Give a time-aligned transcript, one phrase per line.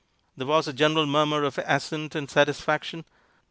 [0.35, 3.05] There was a general murmur of assent and satisfaction.